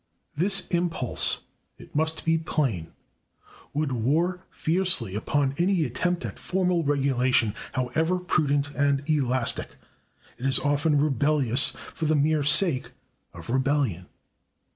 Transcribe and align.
This 0.33 0.65
impulse, 0.69 1.41
it 1.77 1.93
must 1.95 2.25
be 2.25 2.35
plain, 2.39 2.91
would 3.71 3.91
war 3.91 4.43
fiercely 4.49 5.13
upon 5.13 5.53
any 5.59 5.83
attempt 5.83 6.25
at 6.25 6.39
formal 6.39 6.83
regulation, 6.83 7.53
however 7.73 8.17
prudent 8.17 8.69
and 8.73 9.07
elastic; 9.07 9.75
it 10.39 10.47
is 10.47 10.57
often 10.57 10.99
rebellious 10.99 11.67
for 11.93 12.05
the 12.05 12.15
mere 12.15 12.41
sake 12.41 12.89
of 13.31 13.51
rebellion. 13.51 14.07